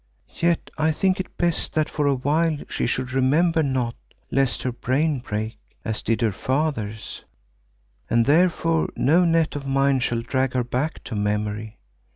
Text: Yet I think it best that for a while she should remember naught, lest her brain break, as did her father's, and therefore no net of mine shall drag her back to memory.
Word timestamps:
Yet 0.39 0.71
I 0.79 0.91
think 0.91 1.19
it 1.19 1.37
best 1.37 1.75
that 1.75 1.87
for 1.87 2.07
a 2.07 2.15
while 2.15 2.57
she 2.69 2.87
should 2.87 3.13
remember 3.13 3.61
naught, 3.61 3.93
lest 4.31 4.63
her 4.63 4.71
brain 4.71 5.19
break, 5.19 5.59
as 5.85 6.01
did 6.01 6.21
her 6.21 6.31
father's, 6.31 7.23
and 8.09 8.25
therefore 8.25 8.89
no 8.95 9.25
net 9.25 9.55
of 9.55 9.67
mine 9.67 9.99
shall 9.99 10.23
drag 10.23 10.53
her 10.53 10.63
back 10.63 11.03
to 11.03 11.15
memory. 11.15 11.77